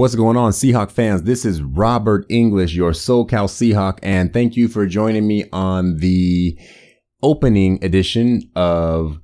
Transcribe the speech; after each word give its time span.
What's 0.00 0.14
going 0.14 0.38
on, 0.38 0.52
Seahawk 0.52 0.90
fans? 0.90 1.24
This 1.24 1.44
is 1.44 1.60
Robert 1.60 2.24
English, 2.30 2.72
your 2.72 2.92
SoCal 2.92 3.28
Seahawk, 3.28 3.98
and 4.02 4.32
thank 4.32 4.56
you 4.56 4.66
for 4.66 4.86
joining 4.86 5.26
me 5.26 5.44
on 5.52 5.98
the 5.98 6.58
opening 7.22 7.84
edition 7.84 8.50
of 8.56 9.20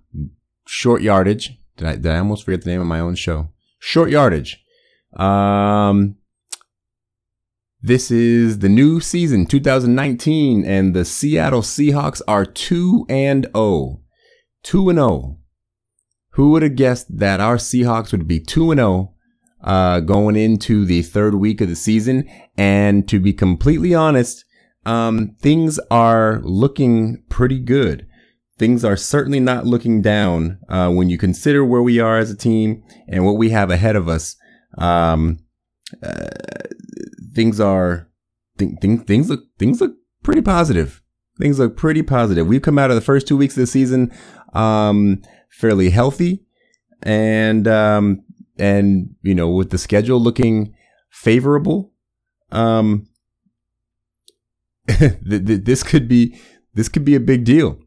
Short 0.66 1.00
Yardage. 1.00 1.58
Did 1.78 1.88
I, 1.88 1.96
did 1.96 2.06
I 2.08 2.18
almost 2.18 2.44
forget 2.44 2.62
the 2.62 2.68
name 2.68 2.82
of 2.82 2.86
my 2.86 3.00
own 3.00 3.14
show? 3.14 3.48
Short 3.78 4.10
Yardage. 4.10 4.62
Um, 5.16 6.16
this 7.80 8.10
is 8.10 8.58
the 8.58 8.68
new 8.68 9.00
season, 9.00 9.46
2019, 9.46 10.62
and 10.66 10.92
the 10.92 11.06
Seattle 11.06 11.62
Seahawks 11.62 12.20
are 12.28 12.44
2 12.44 13.06
and 13.08 13.46
0. 13.56 14.02
2 14.64 14.90
and 14.90 14.98
0. 14.98 15.38
Who 16.32 16.50
would 16.50 16.60
have 16.60 16.76
guessed 16.76 17.16
that 17.16 17.40
our 17.40 17.56
Seahawks 17.56 18.12
would 18.12 18.28
be 18.28 18.40
2 18.40 18.72
and 18.72 18.78
0 18.78 19.15
uh, 19.62 20.00
going 20.00 20.36
into 20.36 20.84
the 20.84 21.02
third 21.02 21.34
week 21.34 21.60
of 21.60 21.68
the 21.68 21.76
season. 21.76 22.28
And 22.56 23.08
to 23.08 23.18
be 23.18 23.32
completely 23.32 23.94
honest, 23.94 24.44
um, 24.84 25.34
things 25.40 25.78
are 25.90 26.40
looking 26.42 27.22
pretty 27.28 27.58
good. 27.58 28.06
Things 28.58 28.84
are 28.84 28.96
certainly 28.96 29.40
not 29.40 29.66
looking 29.66 30.00
down 30.00 30.60
uh, 30.68 30.90
when 30.90 31.10
you 31.10 31.18
consider 31.18 31.64
where 31.64 31.82
we 31.82 32.00
are 32.00 32.16
as 32.16 32.30
a 32.30 32.36
team 32.36 32.82
and 33.08 33.24
what 33.24 33.36
we 33.36 33.50
have 33.50 33.70
ahead 33.70 33.96
of 33.96 34.08
us. 34.08 34.36
Um, 34.78 35.40
uh, 36.02 36.28
things 37.34 37.60
are 37.60 38.08
th- 38.58 38.72
th- 38.80 39.00
things 39.02 39.28
look 39.28 39.44
things 39.58 39.80
look 39.80 39.94
pretty 40.22 40.40
positive. 40.40 41.02
Things 41.38 41.58
look 41.58 41.76
pretty 41.76 42.02
positive. 42.02 42.46
We've 42.46 42.62
come 42.62 42.78
out 42.78 42.90
of 42.90 42.96
the 42.96 43.02
first 43.02 43.28
two 43.28 43.36
weeks 43.36 43.54
of 43.54 43.60
the 43.60 43.66
season 43.66 44.10
um, 44.54 45.20
fairly 45.50 45.90
healthy, 45.90 46.46
and 47.02 47.68
um, 47.68 48.24
and 48.58 49.14
you 49.22 49.34
know 49.34 49.48
with 49.50 49.70
the 49.70 49.78
schedule 49.78 50.20
looking 50.20 50.74
favorable 51.10 51.92
um 52.52 53.06
th- 54.88 55.20
th- 55.24 55.64
this 55.64 55.82
could 55.82 56.08
be 56.08 56.38
this 56.74 56.88
could 56.88 57.04
be 57.04 57.14
a 57.14 57.20
big 57.20 57.44
deal. 57.44 57.78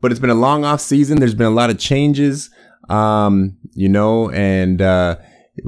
But 0.00 0.10
it's 0.10 0.20
been 0.20 0.30
a 0.30 0.34
long 0.34 0.64
off 0.64 0.80
season. 0.80 1.18
There's 1.18 1.34
been 1.34 1.46
a 1.46 1.50
lot 1.50 1.70
of 1.70 1.78
changes 1.78 2.50
um 2.88 3.56
you 3.74 3.88
know 3.88 4.28
and 4.30 4.82
uh 4.82 5.16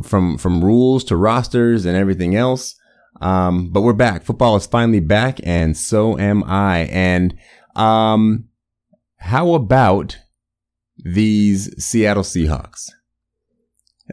from 0.03 0.37
from 0.37 0.65
rules 0.65 1.05
to 1.05 1.17
rosters 1.17 1.85
and 1.85 1.97
everything 1.97 2.35
else. 2.35 2.75
Um 3.21 3.71
but 3.71 3.83
we're 3.83 3.93
back. 3.93 4.25
Football 4.25 4.57
is 4.57 4.67
finally 4.67 5.01
back 5.01 5.39
and 5.45 5.77
so 5.77 6.19
am 6.19 6.43
i. 6.45 6.89
And 6.91 7.37
um 7.77 8.47
how 9.19 9.55
about 9.55 10.19
these 10.97 11.71
Seattle 11.83 12.23
Seahawks 12.23 12.91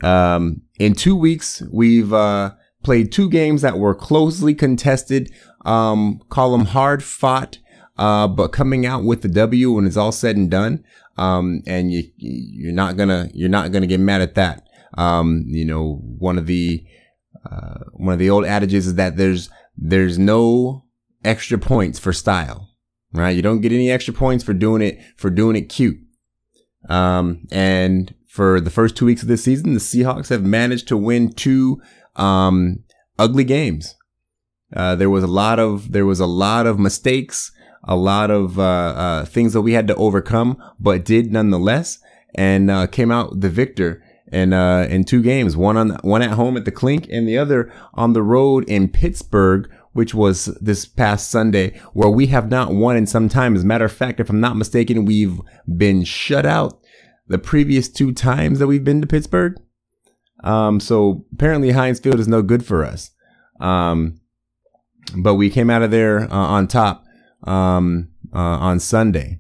um, 0.02 0.62
in 0.80 0.94
two 0.94 1.16
weeks, 1.16 1.62
we've 1.72 2.14
uh, 2.14 2.52
played 2.84 3.12
two 3.12 3.30
games 3.30 3.62
that 3.62 3.78
were 3.78 3.96
closely 3.96 4.54
contested. 4.54 5.32
Um, 5.66 6.22
call 6.30 6.52
them 6.52 6.66
hard 6.66 7.04
fought, 7.04 7.60
uh, 7.98 8.28
but 8.28 8.50
coming 8.50 8.86
out 8.86 9.04
with 9.04 9.22
the 9.22 9.28
W 9.30 9.74
when 9.74 9.86
it's 9.86 9.98
all 9.98 10.12
said 10.12 10.36
and 10.36 10.50
done. 10.50 10.84
Um, 11.18 11.62
and 11.68 11.92
you 11.92 12.04
you're 12.18 12.74
not 12.74 12.98
gonna 12.98 13.30
you're 13.34 13.50
not 13.50 13.72
gonna 13.72 13.88
get 13.88 14.00
mad 14.00 14.22
at 14.22 14.36
that. 14.36 14.68
Um, 14.98 15.44
you 15.48 15.66
know, 15.66 16.02
one 16.18 16.38
of 16.38 16.48
the 16.48 16.84
uh, 17.50 17.80
one 17.94 18.14
of 18.14 18.20
the 18.20 18.30
old 18.30 18.46
adages 18.46 18.88
is 18.88 18.96
that 18.96 19.18
there's 19.18 19.50
there's 19.78 20.18
no 20.18 20.86
extra 21.24 21.58
points 21.58 22.00
for 22.00 22.14
style, 22.14 22.70
right? 23.14 23.36
You 23.36 23.42
don't 23.42 23.62
get 23.62 23.72
any 23.72 23.92
extra 23.92 24.14
points 24.14 24.44
for 24.44 24.54
doing 24.54 24.82
it 24.82 25.00
for 25.18 25.30
doing 25.30 25.56
it 25.56 25.70
cute. 25.70 26.00
Um, 26.90 27.46
and 27.52 28.14
for 28.32 28.62
the 28.62 28.70
first 28.70 28.96
two 28.96 29.06
weeks 29.06 29.22
of 29.22 29.28
this 29.28 29.44
season, 29.44 29.74
the 29.74 29.80
Seahawks 29.82 30.30
have 30.30 30.46
managed 30.46 30.88
to 30.88 30.96
win 30.96 31.34
two 31.34 31.82
um, 32.16 32.82
ugly 33.20 33.44
games. 33.44 33.98
Uh, 34.74 34.96
there 34.96 35.10
was 35.10 35.22
a 35.22 35.28
lot 35.28 35.60
of 35.60 35.92
there 35.92 36.06
was 36.06 36.22
a 36.22 36.26
lot 36.26 36.66
of 36.66 36.80
mistakes, 36.80 37.52
a 37.84 37.98
lot 37.98 38.32
of 38.32 38.58
uh, 38.58 38.64
uh, 38.64 39.26
things 39.26 39.52
that 39.52 39.64
we 39.64 39.74
had 39.74 39.86
to 39.90 39.96
overcome, 39.96 40.58
but 40.80 41.04
did 41.04 41.30
nonetheless, 41.30 42.00
and 42.34 42.72
uh, 42.72 42.88
came 42.88 43.12
out 43.12 43.42
the 43.42 43.50
victor 43.50 44.02
in 44.32 44.54
uh, 44.54 44.88
in 44.90 45.04
two 45.04 45.22
games. 45.22 45.58
One 45.58 45.76
on 45.76 45.90
one 46.02 46.22
at 46.22 46.32
home 46.32 46.56
at 46.56 46.64
the 46.64 46.72
Clink, 46.72 47.10
and 47.12 47.28
the 47.28 47.38
other 47.38 47.70
on 47.96 48.14
the 48.14 48.24
road 48.24 48.64
in 48.70 48.88
Pittsburgh, 48.88 49.70
which 49.92 50.14
was 50.14 50.46
this 50.62 50.86
past 50.86 51.30
Sunday, 51.30 51.78
where 51.92 52.10
we 52.10 52.28
have 52.28 52.50
not 52.50 52.74
won 52.74 52.96
in 52.96 53.08
some 53.08 53.28
time. 53.28 53.58
As 53.58 53.64
a 53.64 53.68
matter 53.68 53.84
of 53.84 53.92
fact, 53.92 54.22
if 54.22 54.30
I'm 54.30 54.40
not 54.40 54.56
mistaken, 54.56 55.04
we've 55.04 55.42
been 55.68 56.06
shut 56.06 56.46
out 56.46 56.81
the 57.28 57.38
previous 57.38 57.88
two 57.88 58.12
times 58.12 58.60
that 58.60 58.68
we've 58.68 58.84
been 58.84 59.02
to 59.02 59.08
Pittsburgh. 59.08 59.60
Um, 60.44 60.80
so 60.80 61.26
apparently 61.34 61.72
Heinz 61.72 62.00
Field 62.00 62.20
is 62.20 62.28
no 62.28 62.42
good 62.42 62.66
for 62.66 62.84
us. 62.84 63.12
Um, 63.60 64.20
but 65.16 65.36
we 65.36 65.50
came 65.50 65.70
out 65.70 65.84
of 65.84 65.92
there 65.92 66.22
uh, 66.22 66.36
on 66.36 66.68
top 66.68 67.06
um, 67.44 68.10
uh, 68.34 68.38
on 68.38 68.80
Sunday. 68.80 69.40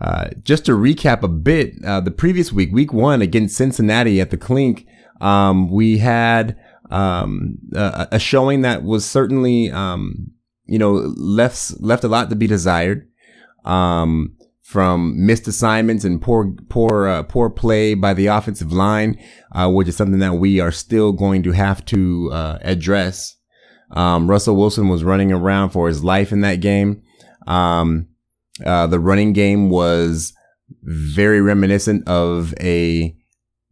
Uh, 0.00 0.28
just 0.42 0.66
to 0.66 0.72
recap 0.72 1.22
a 1.22 1.28
bit, 1.28 1.74
uh, 1.84 2.00
the 2.00 2.10
previous 2.10 2.52
week, 2.52 2.72
week 2.72 2.92
one 2.92 3.22
against 3.22 3.56
Cincinnati 3.56 4.20
at 4.20 4.30
the 4.30 4.36
Clink, 4.36 4.86
um, 5.20 5.70
we 5.70 5.98
had 5.98 6.58
um, 6.90 7.58
a, 7.74 8.08
a, 8.12 8.18
showing 8.18 8.62
that 8.62 8.82
was 8.82 9.04
certainly, 9.04 9.70
um, 9.70 10.32
you 10.66 10.78
know, 10.78 10.92
left 10.92 11.80
left 11.80 12.04
a 12.04 12.08
lot 12.08 12.28
to 12.30 12.36
be 12.36 12.46
desired. 12.46 13.08
Um, 13.64 14.36
from 14.64 15.26
missed 15.26 15.46
assignments 15.46 16.04
and 16.04 16.22
poor, 16.22 16.50
poor, 16.70 17.06
uh, 17.06 17.22
poor 17.22 17.50
play 17.50 17.92
by 17.92 18.14
the 18.14 18.26
offensive 18.28 18.72
line, 18.72 19.22
uh, 19.52 19.70
which 19.70 19.86
is 19.86 19.94
something 19.94 20.20
that 20.20 20.34
we 20.34 20.58
are 20.58 20.72
still 20.72 21.12
going 21.12 21.42
to 21.42 21.52
have 21.52 21.84
to 21.84 22.30
uh, 22.32 22.58
address. 22.62 23.36
Um, 23.90 24.28
Russell 24.28 24.56
Wilson 24.56 24.88
was 24.88 25.04
running 25.04 25.30
around 25.30 25.70
for 25.70 25.86
his 25.86 26.02
life 26.02 26.32
in 26.32 26.40
that 26.40 26.62
game. 26.62 27.02
Um, 27.46 28.08
uh, 28.64 28.86
the 28.86 28.98
running 28.98 29.34
game 29.34 29.68
was 29.68 30.32
very 30.82 31.42
reminiscent 31.42 32.08
of 32.08 32.54
a 32.58 33.14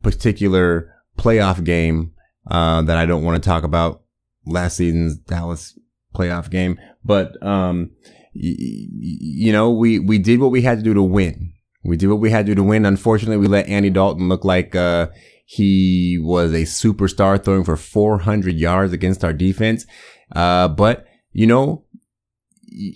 particular 0.02 0.94
playoff 1.16 1.64
game 1.64 2.12
uh, 2.50 2.82
that 2.82 2.98
I 2.98 3.06
don't 3.06 3.24
want 3.24 3.42
to 3.42 3.48
talk 3.48 3.64
about. 3.64 4.02
Last 4.44 4.76
season's 4.76 5.16
Dallas 5.16 5.78
playoff 6.14 6.50
game, 6.50 6.78
but 7.02 7.42
um, 7.42 7.92
you 8.34 9.52
know, 9.52 9.70
we, 9.70 9.98
we 9.98 10.18
did 10.18 10.40
what 10.40 10.50
we 10.50 10.62
had 10.62 10.78
to 10.78 10.84
do 10.84 10.94
to 10.94 11.02
win. 11.02 11.52
We 11.84 11.96
did 11.96 12.08
what 12.08 12.20
we 12.20 12.30
had 12.30 12.46
to 12.46 12.52
do 12.52 12.56
to 12.56 12.62
win. 12.62 12.86
Unfortunately, 12.86 13.36
we 13.36 13.48
let 13.48 13.68
Andy 13.68 13.90
Dalton 13.90 14.28
look 14.28 14.44
like, 14.44 14.74
uh, 14.74 15.08
he 15.44 16.18
was 16.18 16.52
a 16.52 16.62
superstar 16.62 17.42
throwing 17.42 17.64
for 17.64 17.76
400 17.76 18.54
yards 18.54 18.92
against 18.92 19.24
our 19.24 19.32
defense. 19.32 19.84
Uh, 20.34 20.68
but, 20.68 21.06
you 21.32 21.46
know, 21.46 21.84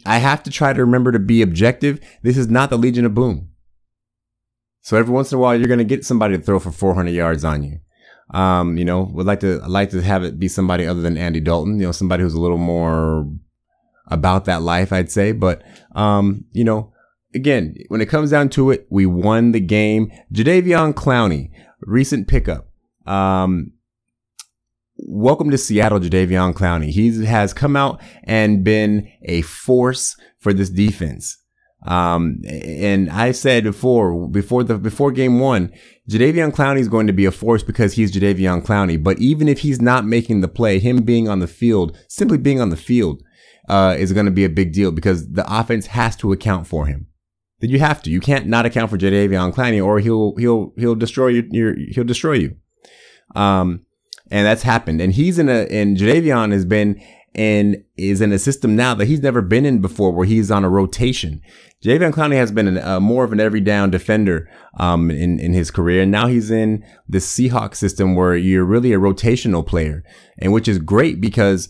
I 0.06 0.18
have 0.18 0.42
to 0.44 0.50
try 0.50 0.72
to 0.72 0.80
remember 0.80 1.12
to 1.12 1.18
be 1.18 1.42
objective. 1.42 2.00
This 2.22 2.38
is 2.38 2.48
not 2.48 2.70
the 2.70 2.78
Legion 2.78 3.04
of 3.04 3.14
Boom. 3.14 3.50
So 4.80 4.96
every 4.96 5.12
once 5.12 5.32
in 5.32 5.36
a 5.36 5.40
while, 5.40 5.56
you're 5.56 5.68
going 5.68 5.78
to 5.78 5.84
get 5.84 6.04
somebody 6.04 6.36
to 6.36 6.42
throw 6.42 6.58
for 6.58 6.70
400 6.70 7.10
yards 7.10 7.44
on 7.44 7.62
you. 7.62 7.80
Um, 8.32 8.78
you 8.78 8.84
know, 8.84 9.02
would 9.12 9.26
like 9.26 9.40
to, 9.40 9.60
I'd 9.62 9.68
like 9.68 9.90
to 9.90 10.00
have 10.00 10.24
it 10.24 10.38
be 10.38 10.48
somebody 10.48 10.86
other 10.86 11.02
than 11.02 11.18
Andy 11.18 11.40
Dalton, 11.40 11.78
you 11.78 11.86
know, 11.86 11.92
somebody 11.92 12.22
who's 12.22 12.34
a 12.34 12.40
little 12.40 12.56
more 12.56 13.30
about 14.08 14.44
that 14.44 14.62
life, 14.62 14.92
I'd 14.92 15.10
say. 15.10 15.32
But, 15.32 15.62
um, 15.94 16.44
you 16.52 16.64
know, 16.64 16.92
again, 17.34 17.74
when 17.88 18.00
it 18.00 18.06
comes 18.06 18.30
down 18.30 18.48
to 18.50 18.70
it, 18.70 18.86
we 18.90 19.06
won 19.06 19.52
the 19.52 19.60
game. 19.60 20.10
Jadeveon 20.32 20.94
Clowney, 20.94 21.50
recent 21.80 22.28
pickup. 22.28 22.68
Um, 23.06 23.72
welcome 24.96 25.50
to 25.50 25.58
Seattle, 25.58 26.00
Jadeveon 26.00 26.54
Clowney. 26.54 26.90
He 26.90 27.24
has 27.24 27.52
come 27.52 27.76
out 27.76 28.00
and 28.24 28.64
been 28.64 29.10
a 29.22 29.42
force 29.42 30.16
for 30.38 30.52
this 30.52 30.70
defense. 30.70 31.36
Um, 31.86 32.40
and 32.48 33.10
I 33.10 33.30
said 33.30 33.62
before, 33.62 34.28
before 34.28 34.64
the, 34.64 34.76
before 34.76 35.12
game 35.12 35.38
one, 35.38 35.72
Jadeveon 36.10 36.52
Clowney 36.52 36.80
is 36.80 36.88
going 36.88 37.06
to 37.06 37.12
be 37.12 37.26
a 37.26 37.30
force 37.30 37.62
because 37.62 37.92
he's 37.92 38.12
Jadeveon 38.12 38.64
Clowney. 38.64 39.00
But 39.00 39.20
even 39.20 39.46
if 39.46 39.60
he's 39.60 39.80
not 39.80 40.04
making 40.04 40.40
the 40.40 40.48
play, 40.48 40.78
him 40.80 41.02
being 41.02 41.28
on 41.28 41.38
the 41.38 41.46
field, 41.46 41.96
simply 42.08 42.38
being 42.38 42.60
on 42.60 42.70
the 42.70 42.76
field, 42.76 43.22
uh, 43.68 43.96
is 43.98 44.12
going 44.12 44.26
to 44.26 44.32
be 44.32 44.44
a 44.44 44.50
big 44.50 44.72
deal 44.72 44.90
because 44.90 45.30
the 45.32 45.44
offense 45.48 45.86
has 45.86 46.16
to 46.16 46.32
account 46.32 46.66
for 46.66 46.86
him. 46.86 47.06
That 47.60 47.70
you 47.70 47.78
have 47.78 48.02
to. 48.02 48.10
You 48.10 48.20
can't 48.20 48.46
not 48.46 48.66
account 48.66 48.90
for 48.90 48.98
Jadeveon 48.98 49.54
Clowney 49.54 49.82
or 49.82 49.98
he'll 49.98 50.36
he'll 50.36 50.74
he'll 50.76 50.94
destroy 50.94 51.28
you. 51.28 51.48
Your, 51.50 51.74
he'll 51.90 52.04
destroy 52.04 52.34
you. 52.34 52.56
Um, 53.34 53.86
and 54.30 54.46
that's 54.46 54.62
happened. 54.62 55.00
And 55.00 55.14
he's 55.14 55.38
in 55.38 55.48
a 55.48 55.66
and 55.70 55.96
Jadeveon 55.96 56.52
has 56.52 56.66
been 56.66 57.00
and 57.34 57.84
is 57.96 58.20
in 58.22 58.32
a 58.32 58.38
system 58.38 58.74
now 58.74 58.94
that 58.94 59.06
he's 59.06 59.20
never 59.20 59.42
been 59.42 59.66
in 59.66 59.80
before, 59.80 60.10
where 60.10 60.26
he's 60.26 60.50
on 60.50 60.64
a 60.64 60.70
rotation. 60.70 61.42
Jadeveon 61.84 62.12
Clowney 62.12 62.36
has 62.36 62.50
been 62.50 62.66
an, 62.66 62.78
uh, 62.78 62.98
more 62.98 63.24
of 63.24 63.32
an 63.32 63.40
every 63.40 63.60
down 63.60 63.90
defender 63.90 64.48
um, 64.78 65.10
in 65.10 65.38
in 65.38 65.52
his 65.52 65.70
career, 65.70 66.02
and 66.02 66.10
now 66.10 66.26
he's 66.26 66.50
in 66.50 66.84
the 67.08 67.18
Seahawks 67.18 67.76
system 67.76 68.14
where 68.14 68.36
you're 68.36 68.64
really 68.64 68.92
a 68.92 68.98
rotational 68.98 69.64
player, 69.64 70.02
and 70.38 70.52
which 70.52 70.66
is 70.66 70.78
great 70.78 71.20
because 71.20 71.68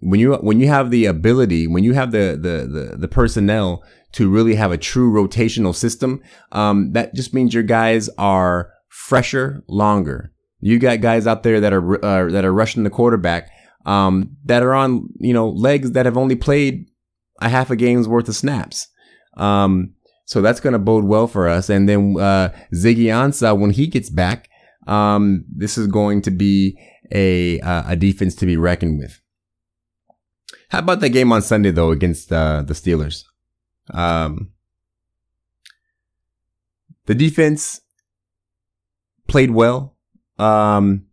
when 0.00 0.20
you 0.20 0.34
when 0.34 0.60
you 0.60 0.68
have 0.68 0.90
the 0.90 1.06
ability, 1.06 1.66
when 1.66 1.84
you 1.84 1.94
have 1.94 2.12
the 2.12 2.38
the 2.40 2.66
the, 2.66 2.96
the 2.96 3.08
personnel 3.08 3.82
to 4.12 4.30
really 4.30 4.54
have 4.54 4.72
a 4.72 4.78
true 4.78 5.12
rotational 5.12 5.74
system, 5.74 6.22
um, 6.52 6.92
that 6.92 7.14
just 7.14 7.34
means 7.34 7.54
your 7.54 7.62
guys 7.62 8.08
are 8.18 8.70
fresher 8.88 9.64
longer. 9.68 10.32
You 10.60 10.78
got 10.78 11.00
guys 11.00 11.26
out 11.26 11.42
there 11.42 11.60
that 11.60 11.72
are 11.72 12.04
uh, 12.04 12.30
that 12.30 12.44
are 12.44 12.52
rushing 12.52 12.84
the 12.84 12.90
quarterback 12.90 13.50
um, 13.86 14.36
that 14.44 14.62
are 14.62 14.74
on 14.74 15.08
you 15.18 15.32
know 15.32 15.48
legs 15.48 15.92
that 15.92 16.06
have 16.06 16.16
only 16.16 16.36
played 16.36 16.86
a 17.40 17.48
half 17.48 17.70
a 17.70 17.76
game's 17.76 18.08
worth 18.08 18.28
of 18.28 18.36
snaps. 18.36 18.88
Um, 19.36 19.94
so 20.24 20.42
that's 20.42 20.60
going 20.60 20.74
to 20.74 20.78
bode 20.78 21.04
well 21.04 21.26
for 21.26 21.48
us. 21.48 21.70
And 21.70 21.88
then 21.88 22.16
uh, 22.18 22.52
Ziggy 22.74 23.06
Ansah, 23.06 23.58
when 23.58 23.70
he 23.70 23.86
gets 23.86 24.10
back, 24.10 24.50
um, 24.86 25.44
this 25.48 25.78
is 25.78 25.86
going 25.86 26.20
to 26.22 26.30
be 26.30 26.78
a 27.12 27.60
uh, 27.60 27.84
a 27.86 27.96
defense 27.96 28.34
to 28.36 28.46
be 28.46 28.56
reckoned 28.56 28.98
with. 28.98 29.20
How 30.70 30.80
about 30.80 31.00
that 31.00 31.10
game 31.10 31.32
on 31.32 31.42
Sunday 31.42 31.70
though 31.70 31.90
against 31.90 32.32
uh, 32.32 32.62
the 32.62 32.74
Steelers? 32.74 33.24
Um, 33.92 34.52
the 37.06 37.14
defense 37.14 37.80
played 39.26 39.50
well. 39.50 39.96
Um, 40.38 41.06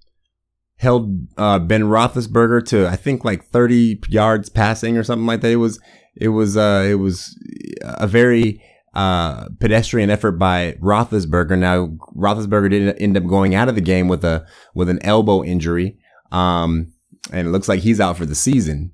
held 0.78 1.28
uh, 1.38 1.60
Ben 1.60 1.84
Roethlisberger 1.84 2.66
to 2.68 2.88
I 2.88 2.96
think 2.96 3.24
like 3.24 3.46
30 3.46 4.02
yards 4.10 4.50
passing 4.50 4.98
or 4.98 5.04
something 5.04 5.26
like 5.26 5.42
that. 5.42 5.52
It 5.52 5.58
was 5.58 5.80
it 6.16 6.30
was 6.30 6.58
uh, 6.58 6.86
it 6.88 6.96
was 6.96 7.38
a 7.82 8.08
very 8.08 8.62
uh, 8.94 9.48
pedestrian 9.60 10.10
effort 10.10 10.34
by 10.34 10.78
Roethlisberger. 10.82 11.58
Now 11.58 11.88
Roethlisberger 12.16 12.70
didn't 12.70 12.98
end 12.98 13.18
up 13.18 13.26
going 13.26 13.56
out 13.56 13.70
of 13.70 13.76
the 13.76 13.82
game 13.82 14.08
with 14.08 14.24
a 14.24 14.46
with 14.74 14.90
an 14.90 15.04
elbow 15.04 15.44
injury, 15.44 15.98
um, 16.32 16.94
and 17.32 17.48
it 17.48 17.52
looks 17.52 17.68
like 17.68 17.82
he's 17.82 18.00
out 18.00 18.18
for 18.18 18.26
the 18.26 18.36
season. 18.36 18.92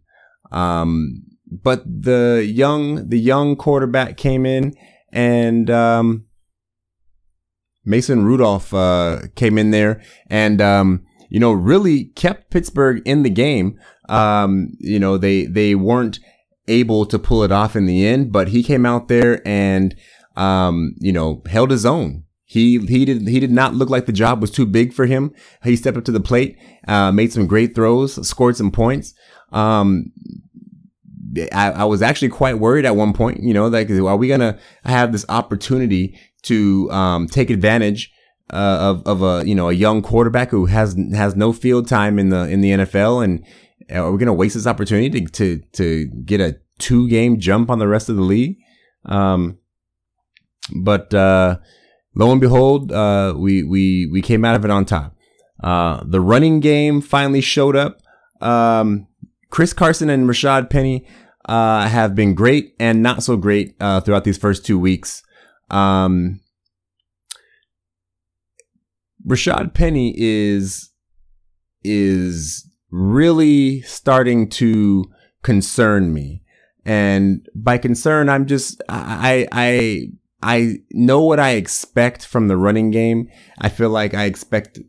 Um, 0.52 1.24
but 1.52 1.84
the 1.86 2.48
young 2.50 3.10
the 3.10 3.20
young 3.20 3.56
quarterback 3.56 4.18
came 4.18 4.46
in 4.46 4.74
and 5.12 5.70
um, 5.70 6.26
Mason 7.84 8.24
Rudolph 8.24 8.74
uh, 8.74 9.22
came 9.36 9.58
in 9.58 9.72
there 9.72 10.02
and 10.28 10.62
um, 10.62 11.06
you 11.30 11.40
know 11.40 11.52
really 11.52 12.06
kept 12.06 12.52
Pittsburgh 12.52 13.02
in 13.06 13.24
the 13.24 13.30
game. 13.30 13.80
Um, 14.10 14.72
you 14.80 15.00
know 15.00 15.18
they 15.18 15.46
they 15.46 15.76
weren't 15.76 16.20
able 16.68 17.06
to 17.06 17.20
pull 17.20 17.44
it 17.44 17.52
off 17.52 17.76
in 17.76 17.86
the 17.86 18.06
end, 18.06 18.32
but 18.32 18.50
he 18.50 18.64
came 18.64 18.86
out 18.86 19.08
there 19.08 19.46
and 19.46 19.96
um, 20.36 20.96
you 21.00 21.12
know 21.12 21.42
held 21.48 21.72
his 21.72 21.86
own. 21.86 22.24
He 22.46 22.80
he 22.80 23.06
did 23.06 23.28
he 23.28 23.40
did 23.40 23.52
not 23.52 23.76
look 23.76 23.90
like 23.90 24.06
the 24.06 24.12
job 24.12 24.42
was 24.42 24.52
too 24.52 24.66
big 24.66 24.94
for 24.94 25.06
him. 25.06 25.34
He 25.64 25.76
stepped 25.76 25.98
up 25.98 26.04
to 26.06 26.12
the 26.12 26.20
plate, 26.20 26.58
uh, 26.88 27.12
made 27.12 27.32
some 27.32 27.48
great 27.48 27.74
throws, 27.76 28.28
scored 28.28 28.58
some 28.58 28.72
points. 28.72 29.14
Um, 29.52 30.12
I, 31.52 31.72
I, 31.72 31.84
was 31.86 32.02
actually 32.02 32.30
quite 32.30 32.60
worried 32.60 32.86
at 32.86 32.96
one 32.96 33.14
point, 33.14 33.42
you 33.42 33.54
know, 33.54 33.68
like, 33.68 33.90
are 33.90 34.18
we 34.18 34.28
going 34.28 34.42
to 34.42 34.58
have 34.84 35.12
this 35.12 35.26
opportunity 35.30 36.20
to, 36.44 36.90
um, 36.92 37.28
take 37.28 37.50
advantage, 37.50 38.12
uh, 38.52 38.78
of, 38.82 39.08
of 39.08 39.22
a, 39.24 39.48
you 39.48 39.56
know, 39.56 39.70
a 39.70 39.74
young 39.74 40.02
quarterback 40.02 40.50
who 40.50 40.66
has, 40.66 40.96
has 41.14 41.36
no 41.36 41.54
field 41.54 41.88
time 41.88 42.20
in 42.20 42.30
the, 42.30 42.50
in 42.50 42.62
the 42.62 42.72
NFL. 42.72 43.24
And 43.24 43.46
are 43.90 44.12
we 44.12 44.18
going 44.18 44.28
to 44.28 44.34
waste 44.34 44.56
this 44.56 44.68
opportunity 44.68 45.22
to, 45.22 45.28
to, 45.30 45.62
to 45.74 46.06
get 46.26 46.42
a 46.42 46.58
two 46.80 47.08
game 47.08 47.40
jump 47.40 47.70
on 47.70 47.80
the 47.80 47.88
rest 47.88 48.10
of 48.10 48.18
the 48.18 48.22
league? 48.22 48.58
Um, 49.06 49.58
but, 50.76 51.14
uh, 51.14 51.58
lo 52.16 52.32
and 52.32 52.42
behold, 52.42 52.92
uh, 52.92 53.34
we, 53.38 53.64
we, 53.64 54.10
we 54.12 54.22
came 54.22 54.44
out 54.44 54.56
of 54.56 54.66
it 54.66 54.72
on 54.72 54.86
top. 54.86 55.16
Uh, 55.64 56.04
the 56.06 56.20
running 56.20 56.60
game 56.60 57.00
finally 57.00 57.42
showed 57.42 57.76
up. 57.76 58.02
Um, 58.42 59.08
Chris 59.52 59.74
Carson 59.74 60.10
and 60.10 60.28
Rashad 60.28 60.70
Penny 60.70 61.06
uh, 61.46 61.88
have 61.88 62.16
been 62.16 62.34
great 62.34 62.74
and 62.80 63.04
not 63.04 63.22
so 63.22 63.38
great 63.38 63.76
uh, 63.80 64.02
throughout 64.02 64.24
these 64.24 64.38
first 64.38 64.66
two 64.66 64.80
weeks. 64.80 65.22
Um, 65.70 66.40
Rashad 69.28 69.74
Penny 69.74 70.16
is 70.18 70.90
is 71.84 72.68
really 72.90 73.82
starting 73.82 74.50
to 74.50 75.06
concern 75.44 76.14
me, 76.14 76.44
and 76.86 77.48
by 77.54 77.78
concern, 77.78 78.30
I'm 78.30 78.48
just 78.48 78.82
I 78.90 79.48
I 79.52 80.08
I 80.42 80.78
know 80.92 81.22
what 81.22 81.40
I 81.40 81.52
expect 81.52 82.26
from 82.26 82.48
the 82.48 82.58
running 82.58 82.90
game. 82.90 83.30
I 83.60 83.70
feel 83.70 83.90
like 83.90 84.14
I 84.14 84.26
expect 84.26 84.80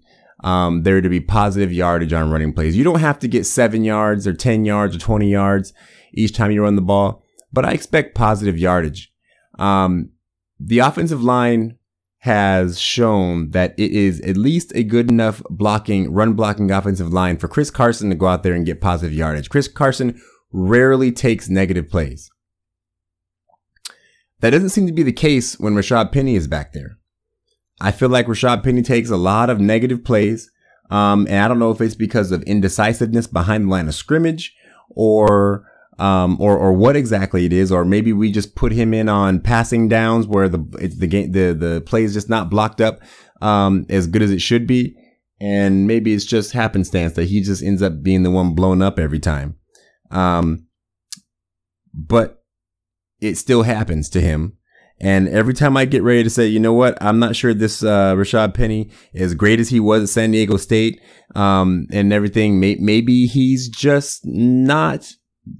um, 0.43 0.83
there 0.83 1.01
to 1.01 1.09
be 1.09 1.21
positive 1.21 1.73
yardage 1.73 2.13
on 2.13 2.31
running 2.31 2.53
plays. 2.53 2.77
You 2.77 2.85
don't 2.85 3.01
have 3.01 3.19
to 3.21 3.29
get 3.29 3.47
seven 3.47 3.85
yards 3.85 4.27
or 4.27 4.33
10 4.33 4.65
yards 4.65 4.97
or 4.97 4.99
20 4.99 5.31
yards 5.31 5.73
each 6.13 6.35
time 6.35 6.51
you 6.51 6.63
run 6.63 6.77
the 6.77 6.83
ball, 6.83 7.25
but 7.53 7.65
I 7.65 7.73
expect 7.73 8.15
positive 8.15 8.59
yardage. 8.59 9.13
Um, 9.59 10.11
the 10.59 10.81
offensive 10.81 11.23
line 11.23 11.79
has 12.19 12.81
shown 12.81 13.51
that 13.51 13.75
it 13.77 13.91
is 13.91 14.21
at 14.21 14.37
least 14.37 14.73
a 14.77 14.85
good 14.85 15.11
enough 15.11 15.43
blocking, 15.51 16.13
run 16.13 16.35
blocking 16.35 16.71
offensive 16.71 17.13
line 17.13 17.37
for 17.37 17.49
Chris 17.49 17.71
Carson 17.71 18.11
to 18.11 18.15
go 18.15 18.27
out 18.27 18.43
there 18.43 18.55
and 18.55 18.67
get 18.67 18.81
positive 18.81 19.13
yardage. 19.13 19.51
Chris 19.51 19.67
Carson 19.67 20.21
rarely 20.53 21.11
takes 21.11 21.49
negative 21.49 21.89
plays. 21.89 22.31
That 24.41 24.51
doesn't 24.51 24.71
seem 24.71 24.87
to 24.87 24.93
be 24.93 25.03
the 25.03 25.13
case 25.13 25.59
when 25.59 25.75
Rashad 25.75 26.13
Penny 26.13 26.37
is 26.37 26.47
back 26.47 26.73
there. 26.73 26.99
I 27.83 27.91
feel 27.91 28.09
like 28.09 28.27
Rashad 28.27 28.63
Penny 28.63 28.83
takes 28.83 29.11
a 29.11 29.17
lot 29.17 29.51
of 29.51 29.61
negative 29.61 30.05
plays. 30.05 30.51
Um, 30.91 31.27
and 31.29 31.39
I 31.39 31.49
don't 31.49 31.59
know 31.59 31.71
if 31.71 31.81
it's 31.81 31.95
because 31.97 32.33
of 32.33 32.43
indecisiveness 32.45 33.27
behind 33.27 33.65
the 33.65 33.71
line 33.71 33.89
of 33.89 33.95
scrimmage 33.95 34.55
or, 34.91 35.67
um, 35.99 36.41
or, 36.41 36.57
or 36.57 36.73
what 36.75 36.97
exactly 36.97 37.45
it 37.45 37.53
is, 37.53 37.73
or 37.73 37.85
maybe 37.85 38.13
we 38.13 38.31
just 38.31 38.55
put 38.55 38.73
him 38.73 38.95
in 38.95 39.09
on 39.09 39.41
passing 39.41 39.89
downs 39.89 40.27
where 40.27 40.49
the, 40.49 40.59
the 40.97 41.07
game, 41.07 41.33
the, 41.33 41.55
the 41.55 41.81
play 41.81 42.05
is 42.05 42.13
just 42.13 42.29
not 42.29 42.51
blocked 42.51 42.81
up, 42.81 43.01
um, 43.41 43.85
as 43.89 44.07
good 44.07 44.23
as 44.23 44.31
it 44.31 44.41
should 44.41 44.67
be. 44.67 44.95
And 45.41 45.89
maybe 45.89 46.13
it's 46.13 46.25
just 46.25 46.53
happenstance 46.53 47.15
that 47.15 47.25
he 47.25 47.41
just 47.41 47.63
ends 47.63 47.83
up 47.83 48.03
being 48.03 48.23
the 48.23 48.31
one 48.31 48.55
blown 48.55 48.81
up 48.81 48.99
every 48.99 49.19
time. 49.19 49.57
Um, 50.11 50.67
but 51.93 52.45
it 53.21 53.37
still 53.37 53.63
happens 53.63 54.09
to 54.11 54.21
him. 54.21 54.59
And 55.03 55.29
every 55.29 55.53
time 55.53 55.77
I 55.77 55.85
get 55.85 56.05
ready 56.05 56.23
to 56.23 56.31
say, 56.31 56.47
you 56.47 56.61
know 56.61 56.73
what, 56.73 56.97
I'm 57.03 57.19
not 57.19 57.35
sure 57.35 57.53
this 57.53 57.83
uh, 57.83 58.15
Rashad 58.15 58.55
Penny 58.55 58.89
as 59.15 59.35
great 59.35 59.59
as 59.59 59.69
he 59.69 59.81
was 59.81 60.05
at 60.05 60.09
San 60.09 60.31
Diego 60.31 60.57
State 60.57 61.01
um, 61.35 61.89
and 61.91 62.13
everything. 62.13 62.61
May- 62.61 62.77
maybe 62.77 63.27
he's 63.27 63.69
just 63.69 64.21
not 64.25 65.13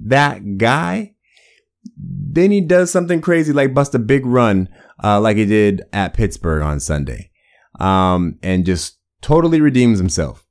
that 0.07 0.59
guy. 0.59 1.15
Then 1.97 2.53
he 2.53 2.61
does 2.61 2.93
something 2.93 3.21
crazy 3.21 3.53
like 3.53 3.75
bust 3.75 3.97
a 3.97 3.99
big 3.99 4.25
run 4.25 4.69
uh, 5.03 5.21
like 5.21 5.37
he 5.37 5.45
did 5.45 5.83
at 5.93 6.15
Pittsburgh 6.15 6.63
on 6.63 6.79
Sunday 6.79 7.33
um, 7.81 8.39
and 8.45 8.65
just 8.65 9.01
totally 9.23 9.61
redeems 9.61 9.99
himself. 9.99 10.47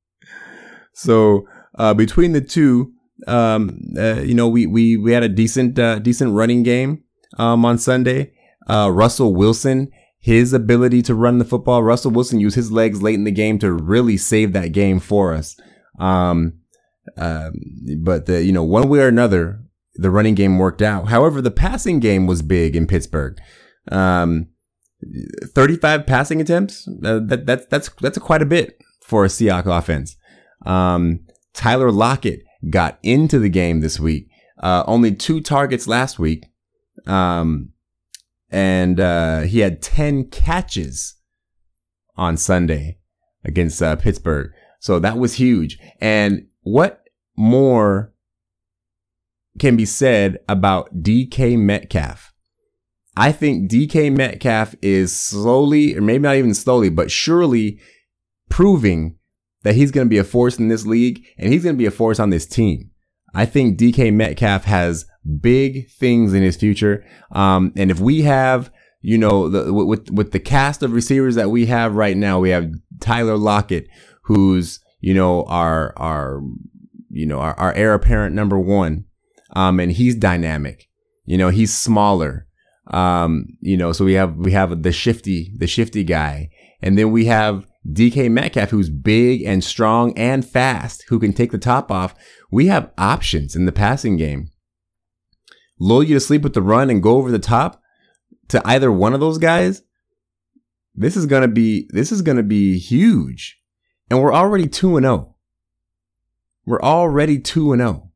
so 0.94 1.46
uh, 1.78 1.92
between 1.92 2.32
the 2.32 2.40
two, 2.40 2.94
um, 3.26 3.78
uh, 3.98 4.20
you 4.22 4.32
know, 4.32 4.48
we, 4.48 4.66
we, 4.66 4.96
we 4.96 5.12
had 5.12 5.22
a 5.22 5.28
decent, 5.28 5.78
uh, 5.78 5.98
decent 5.98 6.32
running 6.32 6.62
game 6.62 7.04
um, 7.38 7.64
on 7.64 7.78
Sunday. 7.78 8.32
Uh, 8.68 8.90
Russell 8.92 9.34
Wilson, 9.34 9.90
his 10.18 10.52
ability 10.52 11.02
to 11.02 11.14
run 11.14 11.38
the 11.38 11.44
football. 11.44 11.82
Russell 11.82 12.10
Wilson 12.10 12.40
used 12.40 12.56
his 12.56 12.70
legs 12.70 13.02
late 13.02 13.14
in 13.14 13.24
the 13.24 13.30
game 13.30 13.58
to 13.58 13.72
really 13.72 14.16
save 14.16 14.52
that 14.52 14.72
game 14.72 15.00
for 15.00 15.34
us. 15.34 15.56
Um, 15.98 16.60
um, 17.16 17.52
but 17.98 18.26
the, 18.26 18.42
you 18.42 18.52
know, 18.52 18.62
one 18.62 18.88
way 18.88 19.00
or 19.00 19.08
another, 19.08 19.60
the 19.94 20.10
running 20.10 20.34
game 20.34 20.58
worked 20.58 20.82
out. 20.82 21.08
However, 21.08 21.40
the 21.40 21.50
passing 21.50 22.00
game 22.00 22.26
was 22.26 22.42
big 22.42 22.76
in 22.76 22.86
Pittsburgh. 22.86 23.38
Um, 23.90 24.48
35 25.54 26.06
passing 26.06 26.40
attempts. 26.40 26.86
Uh, 26.88 27.20
that, 27.24 27.46
that, 27.46 27.70
that's, 27.70 27.88
that's 28.00 28.18
quite 28.18 28.42
a 28.42 28.46
bit 28.46 28.78
for 29.02 29.24
a 29.24 29.28
Seahawks 29.28 29.78
offense. 29.78 30.16
Um, 30.64 31.26
Tyler 31.54 31.90
Lockett 31.90 32.42
got 32.68 32.98
into 33.02 33.38
the 33.38 33.48
game 33.48 33.80
this 33.80 33.98
week. 33.98 34.28
Uh, 34.62 34.84
only 34.86 35.14
two 35.14 35.40
targets 35.40 35.86
last 35.86 36.18
week. 36.18 36.44
Um, 37.06 37.70
and 38.50 38.98
uh, 38.98 39.40
he 39.42 39.60
had 39.60 39.80
10 39.82 40.30
catches 40.30 41.14
on 42.16 42.36
Sunday 42.36 42.98
against 43.44 43.82
uh, 43.82 43.96
Pittsburgh. 43.96 44.52
So 44.80 44.98
that 44.98 45.18
was 45.18 45.34
huge. 45.34 45.78
And 46.00 46.46
what 46.62 47.04
more 47.36 48.12
can 49.58 49.76
be 49.76 49.86
said 49.86 50.38
about 50.48 51.02
DK 51.02 51.58
Metcalf? 51.58 52.32
I 53.16 53.32
think 53.32 53.70
DK 53.70 54.14
Metcalf 54.14 54.74
is 54.82 55.14
slowly, 55.14 55.96
or 55.96 56.00
maybe 56.00 56.22
not 56.22 56.36
even 56.36 56.54
slowly, 56.54 56.88
but 56.88 57.10
surely 57.10 57.80
proving 58.48 59.16
that 59.62 59.74
he's 59.74 59.90
going 59.90 60.06
to 60.06 60.10
be 60.10 60.18
a 60.18 60.24
force 60.24 60.58
in 60.58 60.68
this 60.68 60.86
league 60.86 61.24
and 61.38 61.52
he's 61.52 61.64
going 61.64 61.76
to 61.76 61.78
be 61.78 61.86
a 61.86 61.90
force 61.90 62.18
on 62.18 62.30
this 62.30 62.46
team. 62.46 62.89
I 63.34 63.46
think 63.46 63.78
DK 63.78 64.12
Metcalf 64.12 64.64
has 64.64 65.06
big 65.40 65.88
things 65.90 66.34
in 66.34 66.42
his 66.42 66.56
future. 66.56 67.04
Um, 67.32 67.72
and 67.76 67.90
if 67.90 68.00
we 68.00 68.22
have, 68.22 68.72
you 69.00 69.18
know, 69.18 69.48
the, 69.48 69.72
with, 69.72 70.10
with 70.10 70.32
the 70.32 70.40
cast 70.40 70.82
of 70.82 70.92
receivers 70.92 71.34
that 71.34 71.50
we 71.50 71.66
have 71.66 71.94
right 71.94 72.16
now, 72.16 72.38
we 72.38 72.50
have 72.50 72.72
Tyler 73.00 73.36
Lockett, 73.36 73.88
who's, 74.22 74.80
you 75.00 75.14
know, 75.14 75.44
our, 75.44 75.92
our, 75.96 76.42
you 77.10 77.26
know, 77.26 77.38
our, 77.38 77.54
our 77.58 77.72
heir 77.74 77.94
apparent 77.94 78.34
number 78.34 78.58
one. 78.58 79.06
Um, 79.54 79.80
and 79.80 79.92
he's 79.92 80.14
dynamic. 80.14 80.88
You 81.24 81.36
know, 81.38 81.48
he's 81.48 81.76
smaller. 81.76 82.46
Um, 82.88 83.46
you 83.60 83.76
know, 83.76 83.92
so 83.92 84.04
we 84.04 84.14
have, 84.14 84.36
we 84.36 84.52
have 84.52 84.82
the 84.82 84.92
shifty, 84.92 85.52
the 85.56 85.66
shifty 85.66 86.04
guy. 86.04 86.50
And 86.82 86.96
then 86.98 87.10
we 87.10 87.26
have 87.26 87.66
DK 87.88 88.30
Metcalf, 88.30 88.70
who's 88.70 88.90
big 88.90 89.42
and 89.42 89.64
strong 89.64 90.16
and 90.16 90.46
fast, 90.46 91.04
who 91.08 91.18
can 91.18 91.32
take 91.32 91.50
the 91.50 91.58
top 91.58 91.90
off. 91.90 92.14
We 92.50 92.66
have 92.66 92.92
options 92.98 93.56
in 93.56 93.64
the 93.64 93.72
passing 93.72 94.16
game. 94.16 94.50
Lull 95.78 96.02
you 96.02 96.14
to 96.14 96.20
sleep 96.20 96.42
with 96.42 96.54
the 96.54 96.62
run 96.62 96.90
and 96.90 97.02
go 97.02 97.16
over 97.16 97.30
the 97.30 97.38
top 97.38 97.80
to 98.48 98.60
either 98.66 98.92
one 98.92 99.14
of 99.14 99.20
those 99.20 99.38
guys. 99.38 99.82
This 100.94 101.16
is 101.16 101.24
gonna 101.24 101.48
be 101.48 101.88
this 101.90 102.12
is 102.12 102.20
gonna 102.20 102.42
be 102.42 102.78
huge. 102.78 103.58
And 104.10 104.20
we're 104.20 104.34
already 104.34 104.66
2 104.66 104.96
and 104.96 105.04
0. 105.04 105.36
We're 106.66 106.82
already 106.82 107.38
2 107.38 107.72
and 107.72 107.80
0. 107.80 108.10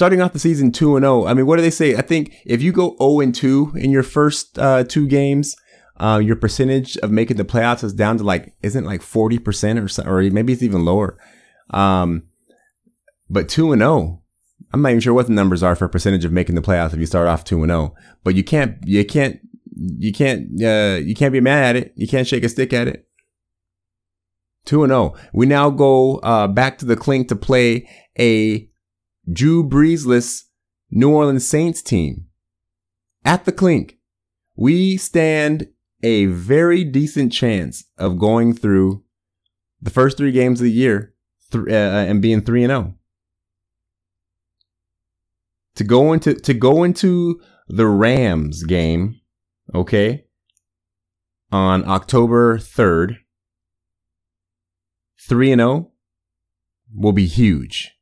starting 0.00 0.22
off 0.22 0.32
the 0.32 0.38
season 0.38 0.72
2 0.72 0.96
and 0.96 1.04
0. 1.04 1.26
I 1.26 1.34
mean, 1.34 1.44
what 1.44 1.56
do 1.56 1.62
they 1.62 1.70
say? 1.70 1.94
I 1.94 2.00
think 2.00 2.34
if 2.46 2.62
you 2.62 2.72
go 2.72 2.96
0 2.98 3.20
and 3.20 3.34
2 3.34 3.72
in 3.74 3.90
your 3.90 4.02
first 4.02 4.58
uh, 4.58 4.82
two 4.84 5.06
games, 5.06 5.54
uh, 6.00 6.18
your 6.18 6.36
percentage 6.36 6.96
of 6.98 7.10
making 7.10 7.36
the 7.36 7.44
playoffs 7.44 7.84
is 7.84 7.92
down 7.92 8.16
to 8.18 8.24
like 8.24 8.54
isn't 8.62 8.84
like 8.84 9.02
40% 9.02 9.84
or 9.84 9.88
so, 9.88 10.02
or 10.04 10.22
maybe 10.22 10.52
it's 10.52 10.62
even 10.62 10.84
lower. 10.84 11.18
Um, 11.70 12.24
but 13.28 13.48
2 13.48 13.72
and 13.72 13.80
0. 13.80 14.22
I'm 14.72 14.82
not 14.82 14.90
even 14.90 15.00
sure 15.00 15.14
what 15.14 15.26
the 15.26 15.32
numbers 15.32 15.62
are 15.62 15.76
for 15.76 15.88
percentage 15.88 16.24
of 16.24 16.32
making 16.32 16.54
the 16.54 16.62
playoffs 16.62 16.94
if 16.94 17.00
you 17.00 17.06
start 17.06 17.28
off 17.28 17.44
2 17.44 17.62
and 17.62 17.70
0. 17.70 17.94
But 18.24 18.34
you 18.34 18.42
can't 18.42 18.76
you 18.84 19.04
can't 19.04 19.40
you 19.76 20.12
can't 20.12 20.62
uh, 20.62 20.98
you 21.02 21.14
can't 21.14 21.32
be 21.32 21.40
mad 21.40 21.76
at 21.76 21.82
it. 21.82 21.92
You 21.96 22.08
can't 22.08 22.26
shake 22.26 22.44
a 22.44 22.48
stick 22.48 22.72
at 22.72 22.88
it. 22.88 23.06
2 24.64 24.84
and 24.84 24.90
0. 24.90 25.14
We 25.34 25.44
now 25.44 25.68
go 25.68 26.16
uh, 26.18 26.46
back 26.48 26.78
to 26.78 26.86
the 26.86 26.96
clink 26.96 27.28
to 27.28 27.36
play 27.36 27.88
a 28.18 28.68
Drew 29.30 29.68
Breesless 29.68 30.44
New 30.90 31.14
Orleans 31.14 31.46
Saints 31.46 31.82
team. 31.82 32.26
At 33.22 33.44
the 33.44 33.52
clink, 33.52 33.98
we 34.56 34.96
stand 34.96 35.68
a 36.02 36.26
very 36.26 36.84
decent 36.84 37.32
chance 37.32 37.84
of 37.98 38.18
going 38.18 38.54
through 38.54 39.02
the 39.80 39.90
first 39.90 40.16
three 40.16 40.32
games 40.32 40.60
of 40.60 40.64
the 40.64 40.72
year 40.72 41.14
th- 41.50 41.66
uh, 41.66 41.70
and 41.70 42.22
being 42.22 42.40
3 42.40 42.64
and 42.64 42.70
0. 42.70 42.94
To 45.76 45.84
go 45.84 46.12
into 46.12 46.34
to 46.34 46.52
go 46.52 46.84
into 46.84 47.40
the 47.68 47.86
Rams 47.86 48.64
game, 48.64 49.20
okay? 49.74 50.26
On 51.52 51.88
October 51.88 52.58
3rd, 52.58 53.18
3 55.20 55.52
and 55.52 55.60
0 55.60 55.92
will 56.94 57.12
be 57.12 57.26
huge 57.26 57.92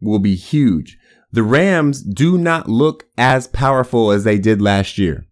will 0.00 0.18
be 0.18 0.34
huge. 0.34 0.98
The 1.32 1.42
Rams 1.42 2.02
do 2.02 2.38
not 2.38 2.68
look 2.68 3.06
as 3.16 3.46
powerful 3.46 4.10
as 4.10 4.24
they 4.24 4.38
did 4.38 4.60
last 4.60 4.98
year. 4.98 5.26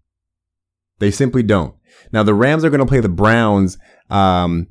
They 0.98 1.10
simply 1.10 1.42
don't. 1.42 1.74
Now 2.12 2.22
the 2.22 2.34
Rams 2.34 2.64
are 2.64 2.70
going 2.70 2.80
to 2.80 2.86
play 2.86 3.00
the 3.00 3.08
Browns 3.08 3.78
um, 4.10 4.68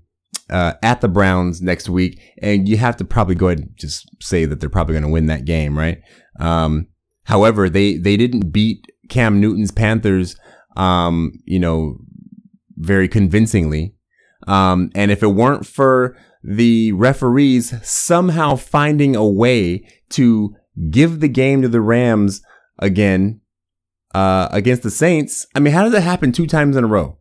uh, 0.49 0.73
at 0.81 1.01
the 1.01 1.07
Browns 1.07 1.61
next 1.61 1.89
week, 1.89 2.19
and 2.41 2.67
you 2.67 2.77
have 2.77 2.97
to 2.97 3.05
probably 3.05 3.35
go 3.35 3.47
ahead 3.47 3.59
and 3.59 3.71
just 3.75 4.09
say 4.21 4.45
that 4.45 4.59
they're 4.59 4.69
probably 4.69 4.93
going 4.93 5.03
to 5.03 5.09
win 5.09 5.27
that 5.27 5.45
game, 5.45 5.77
right? 5.77 6.01
Um, 6.39 6.87
however, 7.23 7.69
they 7.69 7.97
they 7.97 8.17
didn't 8.17 8.51
beat 8.51 8.85
Cam 9.09 9.39
Newton's 9.39 9.71
Panthers, 9.71 10.35
um, 10.75 11.33
you 11.45 11.59
know, 11.59 11.97
very 12.77 13.07
convincingly. 13.07 13.93
Um, 14.47 14.91
and 14.95 15.11
if 15.11 15.23
it 15.23 15.27
weren't 15.27 15.65
for 15.65 16.15
the 16.43 16.93
referees 16.93 17.73
somehow 17.85 18.55
finding 18.55 19.15
a 19.15 19.27
way 19.27 19.85
to 20.09 20.55
give 20.89 21.19
the 21.19 21.27
game 21.27 21.61
to 21.61 21.67
the 21.67 21.81
Rams 21.81 22.41
again 22.79 23.41
uh, 24.17 24.49
against 24.51 24.81
the 24.81 24.89
Saints. 24.89 25.45
I 25.53 25.59
mean, 25.59 25.73
how 25.73 25.83
does 25.83 25.91
that 25.91 26.01
happen 26.01 26.31
two 26.31 26.47
times 26.47 26.75
in 26.75 26.83
a 26.83 26.87
row 26.87 27.19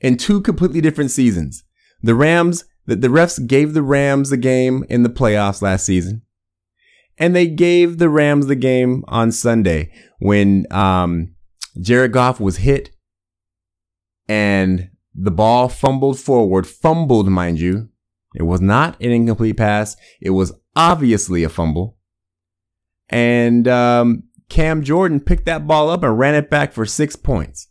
in 0.00 0.18
two 0.18 0.42
completely 0.42 0.82
different 0.82 1.10
seasons? 1.10 1.64
The 2.02 2.14
Rams, 2.14 2.64
the, 2.84 2.96
the 2.96 3.08
refs 3.08 3.44
gave 3.44 3.72
the 3.72 3.82
Rams 3.82 4.28
the 4.28 4.36
game 4.36 4.84
in 4.90 5.04
the 5.04 5.08
playoffs 5.08 5.62
last 5.62 5.86
season, 5.86 6.20
and 7.16 7.34
they 7.34 7.46
gave 7.46 7.96
the 7.96 8.10
Rams 8.10 8.46
the 8.46 8.56
game 8.56 9.04
on 9.08 9.32
Sunday 9.32 9.90
when 10.18 10.66
um, 10.70 11.34
Jared 11.80 12.12
Goff 12.12 12.40
was 12.40 12.58
hit 12.58 12.90
and 14.28 14.90
the 15.14 15.30
ball 15.30 15.70
fumbled 15.70 16.20
forward, 16.20 16.66
fumbled, 16.66 17.28
mind 17.28 17.58
you, 17.58 17.88
it 18.34 18.42
was 18.42 18.60
not 18.60 19.00
an 19.00 19.10
incomplete 19.10 19.56
pass. 19.56 19.96
It 20.20 20.30
was 20.30 20.52
obviously 20.76 21.42
a 21.42 21.48
fumble. 21.48 21.96
And 23.08 23.66
um, 23.66 24.24
Cam 24.48 24.82
Jordan 24.82 25.20
picked 25.20 25.46
that 25.46 25.66
ball 25.66 25.90
up 25.90 26.02
and 26.02 26.18
ran 26.18 26.34
it 26.34 26.50
back 26.50 26.72
for 26.72 26.86
six 26.86 27.16
points. 27.16 27.68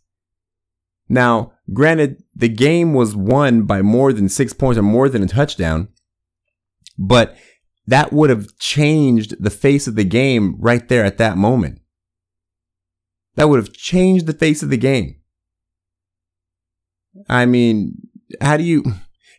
Now, 1.08 1.52
granted, 1.72 2.22
the 2.34 2.48
game 2.48 2.94
was 2.94 3.16
won 3.16 3.62
by 3.62 3.82
more 3.82 4.12
than 4.12 4.28
six 4.28 4.52
points 4.52 4.78
or 4.78 4.82
more 4.82 5.08
than 5.08 5.22
a 5.22 5.26
touchdown, 5.26 5.88
but 6.98 7.36
that 7.86 8.12
would 8.12 8.30
have 8.30 8.58
changed 8.58 9.42
the 9.42 9.50
face 9.50 9.86
of 9.86 9.94
the 9.94 10.04
game 10.04 10.56
right 10.58 10.86
there 10.88 11.04
at 11.04 11.18
that 11.18 11.38
moment. 11.38 11.80
That 13.36 13.48
would 13.48 13.58
have 13.58 13.72
changed 13.72 14.26
the 14.26 14.34
face 14.34 14.62
of 14.62 14.68
the 14.68 14.76
game. 14.76 15.16
I 17.28 17.46
mean, 17.46 17.94
how 18.40 18.56
do 18.56 18.64
you 18.64 18.84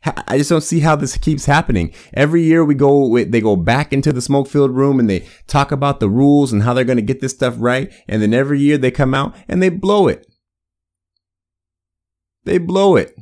I 0.05 0.37
just 0.37 0.49
don't 0.49 0.61
see 0.61 0.79
how 0.79 0.95
this 0.95 1.17
keeps 1.17 1.45
happening. 1.45 1.93
Every 2.13 2.41
year 2.43 2.63
we 2.63 2.73
go, 2.73 3.21
they 3.23 3.41
go 3.41 3.57
back 3.57 3.91
into 3.91 4.13
the 4.13 4.21
smoke 4.21 4.47
filled 4.47 4.71
room 4.71 4.99
and 4.99 5.09
they 5.09 5.27
talk 5.47 5.73
about 5.73 5.99
the 5.99 6.07
rules 6.09 6.53
and 6.53 6.63
how 6.63 6.73
they're 6.73 6.85
going 6.85 6.95
to 6.97 7.01
get 7.01 7.19
this 7.19 7.33
stuff 7.33 7.55
right. 7.57 7.91
And 8.07 8.21
then 8.21 8.33
every 8.33 8.61
year 8.61 8.77
they 8.77 8.91
come 8.91 9.13
out 9.13 9.35
and 9.49 9.61
they 9.61 9.69
blow 9.69 10.07
it. 10.07 10.25
They 12.45 12.57
blow 12.57 12.95
it. 12.95 13.13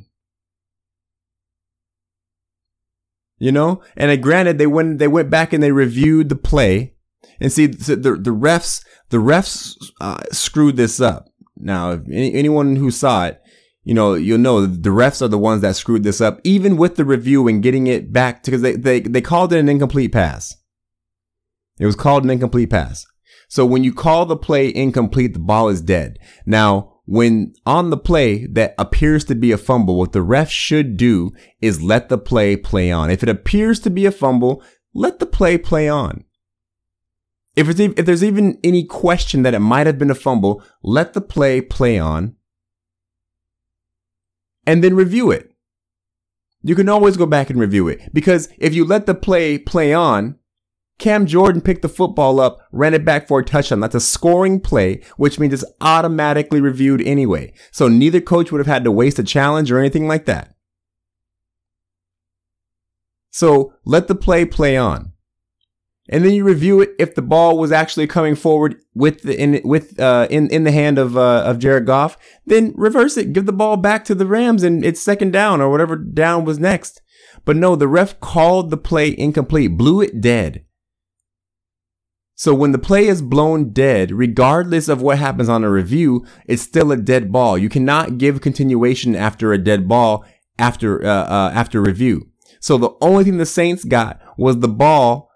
You 3.40 3.52
know, 3.52 3.82
and 3.96 4.20
granted, 4.22 4.58
they 4.58 4.66
went 4.66 4.98
they 4.98 5.06
went 5.06 5.30
back 5.30 5.52
and 5.52 5.62
they 5.62 5.70
reviewed 5.70 6.28
the 6.28 6.34
play, 6.34 6.94
and 7.38 7.52
see 7.52 7.66
the 7.66 7.94
the 7.94 8.34
refs 8.34 8.84
the 9.10 9.18
refs 9.18 9.76
uh, 10.00 10.18
screwed 10.32 10.76
this 10.76 11.00
up. 11.00 11.28
Now, 11.56 11.92
if 11.92 12.00
any, 12.08 12.34
anyone 12.34 12.74
who 12.74 12.90
saw 12.90 13.26
it, 13.26 13.40
you 13.88 13.94
know, 13.94 14.12
you'll 14.12 14.36
know 14.36 14.66
the 14.66 14.90
refs 14.90 15.22
are 15.22 15.28
the 15.28 15.38
ones 15.38 15.62
that 15.62 15.74
screwed 15.74 16.02
this 16.02 16.20
up, 16.20 16.42
even 16.44 16.76
with 16.76 16.96
the 16.96 17.06
review 17.06 17.48
and 17.48 17.62
getting 17.62 17.86
it 17.86 18.12
back 18.12 18.44
because 18.44 18.60
they, 18.60 18.76
they, 18.76 19.00
they 19.00 19.22
called 19.22 19.50
it 19.50 19.58
an 19.58 19.68
incomplete 19.70 20.12
pass. 20.12 20.58
It 21.80 21.86
was 21.86 21.96
called 21.96 22.22
an 22.22 22.28
incomplete 22.28 22.68
pass. 22.68 23.06
So 23.48 23.64
when 23.64 23.84
you 23.84 23.94
call 23.94 24.26
the 24.26 24.36
play 24.36 24.70
incomplete, 24.74 25.32
the 25.32 25.38
ball 25.38 25.70
is 25.70 25.80
dead. 25.80 26.18
Now, 26.44 27.00
when 27.06 27.54
on 27.64 27.88
the 27.88 27.96
play 27.96 28.44
that 28.48 28.74
appears 28.76 29.24
to 29.24 29.34
be 29.34 29.52
a 29.52 29.56
fumble, 29.56 29.96
what 29.96 30.12
the 30.12 30.20
ref 30.20 30.50
should 30.50 30.98
do 30.98 31.32
is 31.62 31.80
let 31.80 32.10
the 32.10 32.18
play 32.18 32.56
play 32.56 32.92
on. 32.92 33.10
If 33.10 33.22
it 33.22 33.30
appears 33.30 33.80
to 33.80 33.90
be 33.90 34.04
a 34.04 34.12
fumble, 34.12 34.62
let 34.92 35.18
the 35.18 35.24
play 35.24 35.56
play 35.56 35.88
on. 35.88 36.24
If, 37.56 37.80
if 37.80 38.04
there's 38.04 38.22
even 38.22 38.60
any 38.62 38.84
question 38.84 39.44
that 39.44 39.54
it 39.54 39.60
might 39.60 39.86
have 39.86 39.98
been 39.98 40.10
a 40.10 40.14
fumble, 40.14 40.62
let 40.82 41.14
the 41.14 41.22
play 41.22 41.62
play 41.62 41.98
on 41.98 42.34
and 44.68 44.84
then 44.84 44.94
review 44.94 45.30
it. 45.30 45.50
You 46.62 46.74
can 46.74 46.90
always 46.90 47.16
go 47.16 47.24
back 47.24 47.48
and 47.48 47.58
review 47.58 47.88
it 47.88 48.12
because 48.12 48.50
if 48.58 48.74
you 48.74 48.84
let 48.84 49.06
the 49.06 49.14
play 49.14 49.56
play 49.56 49.94
on, 49.94 50.38
Cam 50.98 51.24
Jordan 51.24 51.62
picked 51.62 51.80
the 51.80 51.88
football 51.88 52.38
up, 52.38 52.58
ran 52.70 52.92
it 52.92 53.02
back 53.02 53.26
for 53.26 53.40
a 53.40 53.44
touchdown. 53.44 53.80
That's 53.80 53.94
a 53.94 54.00
scoring 54.00 54.60
play, 54.60 55.00
which 55.16 55.38
means 55.38 55.54
it's 55.54 55.64
automatically 55.80 56.60
reviewed 56.60 57.00
anyway. 57.00 57.54
So 57.70 57.88
neither 57.88 58.20
coach 58.20 58.52
would 58.52 58.58
have 58.58 58.66
had 58.66 58.84
to 58.84 58.92
waste 58.92 59.18
a 59.18 59.24
challenge 59.24 59.72
or 59.72 59.78
anything 59.78 60.06
like 60.06 60.26
that. 60.26 60.54
So 63.30 63.72
let 63.86 64.06
the 64.06 64.14
play 64.14 64.44
play 64.44 64.76
on 64.76 65.12
and 66.08 66.24
then 66.24 66.32
you 66.32 66.44
review 66.44 66.80
it 66.80 66.90
if 66.98 67.14
the 67.14 67.22
ball 67.22 67.58
was 67.58 67.70
actually 67.70 68.06
coming 68.06 68.34
forward 68.34 68.76
with 68.94 69.22
the 69.22 69.38
in 69.38 69.60
with 69.64 69.98
uh 70.00 70.26
in 70.30 70.48
in 70.50 70.64
the 70.64 70.72
hand 70.72 70.98
of 70.98 71.16
uh, 71.16 71.42
of 71.44 71.58
Jared 71.58 71.86
Goff, 71.86 72.16
then 72.46 72.72
reverse 72.76 73.16
it, 73.16 73.32
give 73.32 73.46
the 73.46 73.52
ball 73.52 73.76
back 73.76 74.04
to 74.06 74.14
the 74.14 74.26
Rams, 74.26 74.62
and 74.62 74.84
it's 74.84 75.00
second 75.00 75.32
down 75.32 75.60
or 75.60 75.70
whatever 75.70 75.96
down 75.96 76.44
was 76.44 76.58
next. 76.58 77.00
But 77.44 77.56
no, 77.56 77.76
the 77.76 77.88
ref 77.88 78.18
called 78.20 78.70
the 78.70 78.76
play 78.76 79.14
incomplete, 79.16 79.76
blew 79.76 80.00
it 80.00 80.20
dead. 80.20 80.64
So 82.34 82.54
when 82.54 82.72
the 82.72 82.78
play 82.78 83.06
is 83.06 83.20
blown 83.20 83.72
dead, 83.72 84.12
regardless 84.12 84.88
of 84.88 85.02
what 85.02 85.18
happens 85.18 85.48
on 85.48 85.64
a 85.64 85.70
review, 85.70 86.24
it's 86.46 86.62
still 86.62 86.92
a 86.92 86.96
dead 86.96 87.32
ball. 87.32 87.58
You 87.58 87.68
cannot 87.68 88.16
give 88.16 88.40
continuation 88.40 89.16
after 89.16 89.52
a 89.52 89.58
dead 89.58 89.88
ball 89.88 90.24
after 90.58 91.04
uh, 91.04 91.24
uh 91.24 91.52
after 91.54 91.82
review. 91.82 92.28
So 92.60 92.78
the 92.78 92.90
only 93.00 93.24
thing 93.24 93.38
the 93.38 93.46
Saints 93.46 93.84
got 93.84 94.20
was 94.36 94.58
the 94.58 94.68
ball 94.68 95.27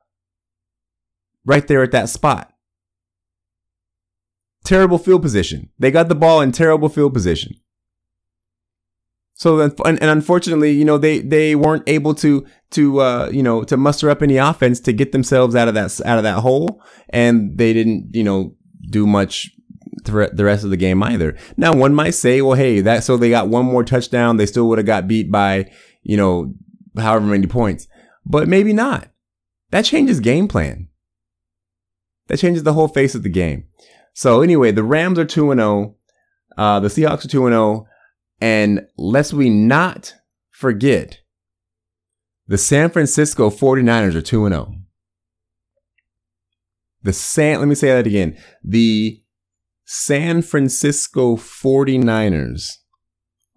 right 1.44 1.66
there 1.66 1.82
at 1.82 1.92
that 1.92 2.08
spot. 2.08 2.52
Terrible 4.64 4.98
field 4.98 5.22
position. 5.22 5.70
They 5.78 5.90
got 5.90 6.08
the 6.08 6.14
ball 6.14 6.40
in 6.40 6.52
terrible 6.52 6.88
field 6.88 7.12
position. 7.12 7.54
So 9.34 9.56
then, 9.56 9.74
and, 9.84 9.98
unfortunately, 10.00 10.70
you 10.70 10.84
know, 10.84 10.98
they, 10.98 11.18
they 11.18 11.56
weren't 11.56 11.82
able 11.88 12.14
to, 12.16 12.46
to, 12.70 13.00
uh, 13.00 13.30
you 13.32 13.42
know, 13.42 13.64
to 13.64 13.76
muster 13.76 14.08
up 14.08 14.22
any 14.22 14.36
offense 14.36 14.78
to 14.80 14.92
get 14.92 15.10
themselves 15.10 15.56
out 15.56 15.66
of 15.66 15.74
that, 15.74 16.00
out 16.06 16.18
of 16.18 16.22
that 16.22 16.40
hole. 16.40 16.80
And 17.08 17.58
they 17.58 17.72
didn't, 17.72 18.10
you 18.12 18.22
know, 18.22 18.54
do 18.88 19.04
much 19.04 19.50
the 20.04 20.44
rest 20.44 20.64
of 20.64 20.70
the 20.70 20.76
game 20.76 21.02
either. 21.02 21.36
Now, 21.56 21.74
one 21.74 21.94
might 21.94 22.14
say, 22.14 22.40
well, 22.40 22.56
hey, 22.56 22.80
that 22.80 23.04
so 23.04 23.16
they 23.16 23.30
got 23.30 23.48
one 23.48 23.66
more 23.66 23.84
touchdown, 23.84 24.36
they 24.36 24.46
still 24.46 24.68
would 24.68 24.78
have 24.78 24.86
got 24.86 25.08
beat 25.08 25.30
by, 25.30 25.70
you 26.02 26.16
know, 26.16 26.54
however 26.96 27.26
many 27.26 27.46
points. 27.46 27.88
But 28.24 28.48
maybe 28.48 28.72
not. 28.72 29.08
That 29.70 29.84
changes 29.84 30.20
game 30.20 30.46
plan. 30.46 30.88
That 32.32 32.38
changes 32.38 32.62
the 32.62 32.72
whole 32.72 32.88
face 32.88 33.14
of 33.14 33.24
the 33.24 33.28
game. 33.28 33.64
So 34.14 34.40
anyway, 34.40 34.72
the 34.72 34.82
Rams 34.82 35.18
are 35.18 35.24
2 35.26 35.50
and 35.50 35.60
0. 35.60 35.96
Uh, 36.56 36.80
the 36.80 36.88
Seahawks 36.88 37.26
are 37.26 37.28
2 37.28 37.44
and 37.44 37.52
0. 37.52 37.86
And 38.40 38.86
lest 38.96 39.34
we 39.34 39.50
not 39.50 40.14
forget, 40.50 41.20
the 42.46 42.56
San 42.56 42.88
Francisco 42.88 43.50
49ers 43.50 44.14
are 44.14 44.22
2 44.22 44.46
and 44.46 44.54
0. 44.54 44.74
The 47.02 47.12
San, 47.12 47.58
let 47.58 47.68
me 47.68 47.74
say 47.74 47.88
that 47.88 48.06
again. 48.06 48.38
The 48.64 49.22
San 49.84 50.40
Francisco 50.40 51.36
49ers 51.36 52.78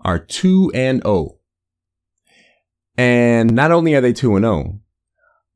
are 0.01 0.19
2 0.19 0.73
and 0.75 1.01
0. 1.01 1.39
And 2.97 3.55
not 3.55 3.71
only 3.71 3.95
are 3.95 4.01
they 4.01 4.11
2 4.11 4.35
and 4.35 4.43
0, 4.43 4.81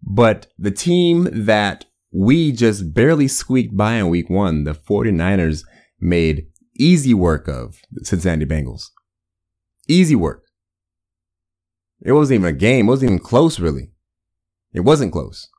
but 0.01 0.47
the 0.57 0.71
team 0.71 1.27
that 1.33 1.83
we 2.11 2.51
just 2.51 2.93
barely 2.93 3.27
squeaked 3.27 3.75
by 3.75 3.93
in 3.93 4.09
week 4.09 4.29
1, 4.29 4.63
the 4.63 4.73
49ers 4.73 5.63
made 5.99 6.47
easy 6.79 7.13
work 7.13 7.47
of 7.47 7.81
the 7.91 8.05
Cincinnati 8.05 8.45
Bengals. 8.45 8.85
Easy 9.87 10.15
work. 10.15 10.43
It 12.01 12.13
wasn't 12.13 12.39
even 12.39 12.55
a 12.55 12.57
game. 12.57 12.87
It 12.87 12.89
wasn't 12.89 13.11
even 13.11 13.23
close, 13.23 13.59
really. 13.59 13.91
It 14.73 14.81
wasn't 14.81 15.11
close. 15.11 15.49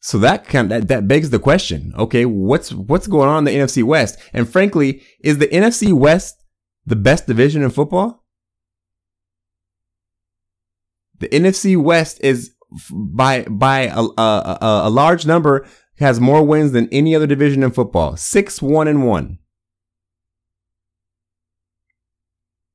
So 0.00 0.18
that 0.18 0.46
kind 0.46 0.72
of, 0.72 0.80
that, 0.80 0.88
that 0.88 1.08
begs 1.08 1.30
the 1.30 1.38
question. 1.38 1.92
Okay, 1.96 2.24
what's 2.24 2.72
what's 2.72 3.06
going 3.06 3.28
on 3.28 3.38
in 3.38 3.44
the 3.44 3.60
NFC 3.60 3.82
West? 3.82 4.18
And 4.32 4.48
frankly, 4.48 5.02
is 5.20 5.38
the 5.38 5.48
NFC 5.48 5.92
West 5.92 6.36
the 6.86 6.96
best 6.96 7.26
division 7.26 7.62
in 7.62 7.70
football? 7.70 8.24
The 11.18 11.28
NFC 11.28 11.76
West 11.76 12.20
is 12.22 12.52
by 12.90 13.42
by 13.44 13.80
a, 13.82 14.00
a, 14.00 14.58
a, 14.84 14.90
large 14.90 15.26
number 15.26 15.66
has 15.98 16.20
more 16.20 16.42
wins 16.42 16.72
than 16.72 16.88
any 16.92 17.14
other 17.14 17.26
division 17.26 17.62
in 17.62 17.70
football. 17.70 18.16
Six 18.16 18.60
one 18.60 18.88
and 18.88 19.06
one. 19.06 19.38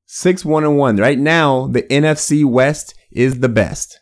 Six 0.06 0.44
one 0.44 0.64
and 0.64 0.76
one. 0.76 0.96
Right 0.96 1.18
now, 1.18 1.68
the 1.68 1.82
NFC 1.82 2.44
West 2.44 2.94
is 3.10 3.40
the 3.40 3.48
best. 3.48 4.00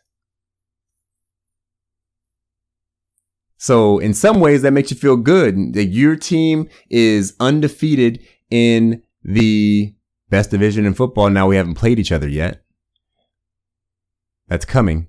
So 3.58 3.98
in 3.98 4.12
some 4.12 4.40
ways 4.40 4.62
that 4.62 4.72
makes 4.72 4.90
you 4.90 4.96
feel 4.96 5.16
good 5.16 5.74
that 5.74 5.84
your 5.84 6.16
team 6.16 6.68
is 6.90 7.36
undefeated 7.38 8.26
in 8.50 9.02
the 9.22 9.94
best 10.30 10.50
division 10.50 10.84
in 10.84 10.94
football. 10.94 11.30
Now 11.30 11.46
we 11.46 11.56
haven't 11.56 11.74
played 11.74 12.00
each 12.00 12.10
other 12.10 12.28
yet. 12.28 12.64
That's 14.48 14.64
coming. 14.64 15.06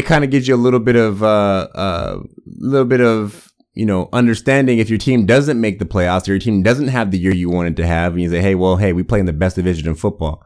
It 0.00 0.06
kind 0.06 0.24
of 0.24 0.30
gives 0.30 0.48
you 0.48 0.54
a 0.54 0.56
little 0.56 0.80
bit 0.80 0.96
of, 0.96 1.22
uh, 1.22 1.68
a 1.74 1.78
uh, 1.78 2.18
little 2.46 2.86
bit 2.86 3.02
of, 3.02 3.52
you 3.74 3.84
know, 3.84 4.08
understanding 4.14 4.78
if 4.78 4.88
your 4.88 4.98
team 4.98 5.26
doesn't 5.26 5.60
make 5.60 5.78
the 5.78 5.84
playoffs 5.84 6.26
or 6.26 6.32
your 6.32 6.38
team 6.38 6.62
doesn't 6.62 6.88
have 6.88 7.10
the 7.10 7.18
year 7.18 7.34
you 7.34 7.50
wanted 7.50 7.76
to 7.76 7.86
have 7.86 8.14
and 8.14 8.22
you 8.22 8.30
say, 8.30 8.40
Hey, 8.40 8.54
well, 8.54 8.78
hey, 8.78 8.94
we 8.94 9.02
play 9.02 9.20
in 9.20 9.26
the 9.26 9.34
best 9.34 9.56
division 9.56 9.86
in 9.86 9.94
football, 9.94 10.42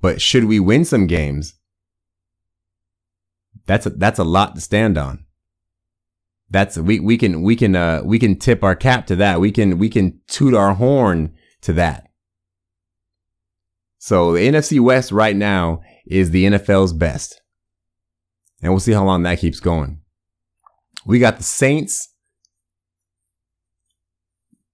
but 0.00 0.22
should 0.22 0.46
we 0.46 0.58
win 0.58 0.86
some 0.86 1.06
games? 1.06 1.58
That's 3.66 3.84
a, 3.84 3.90
that's 3.90 4.18
a 4.18 4.24
lot 4.24 4.54
to 4.54 4.62
stand 4.62 4.96
on. 4.96 5.26
That's 6.48 6.78
we 6.78 7.00
we 7.00 7.18
can 7.18 7.42
we 7.42 7.56
can 7.56 7.76
uh 7.76 8.00
we 8.02 8.18
can 8.18 8.38
tip 8.38 8.64
our 8.64 8.74
cap 8.74 9.06
to 9.08 9.16
that. 9.16 9.40
We 9.40 9.52
can 9.52 9.76
we 9.76 9.90
can 9.90 10.20
toot 10.26 10.54
our 10.54 10.72
horn 10.72 11.34
to 11.60 11.74
that. 11.74 12.08
So 13.98 14.32
the 14.32 14.40
NFC 14.40 14.80
West 14.80 15.12
right 15.12 15.36
now 15.36 15.82
is 16.06 16.30
the 16.30 16.46
NFL's 16.46 16.94
best. 16.94 17.39
And 18.62 18.72
we'll 18.72 18.80
see 18.80 18.92
how 18.92 19.04
long 19.04 19.22
that 19.22 19.38
keeps 19.38 19.60
going. 19.60 20.00
We 21.06 21.18
got 21.18 21.38
the 21.38 21.42
Saints 21.42 22.14